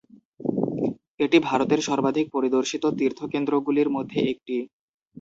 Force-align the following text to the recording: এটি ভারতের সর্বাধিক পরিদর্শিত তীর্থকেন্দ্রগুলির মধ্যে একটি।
এটি 1.19 1.37
ভারতের 1.41 1.79
সর্বাধিক 1.87 2.25
পরিদর্শিত 2.35 2.83
তীর্থকেন্দ্রগুলির 2.99 3.89
মধ্যে 3.89 4.19
একটি। 4.31 4.55